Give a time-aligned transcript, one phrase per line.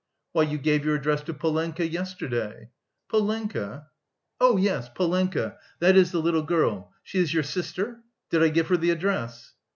[0.31, 2.71] "Why, you gave your address to Polenka yesterday."
[3.07, 3.85] "Polenka?
[4.39, 6.91] Oh, yes; Polenka, that is the little girl.
[7.03, 7.99] She is your sister?
[8.31, 9.53] Did I give her the address?"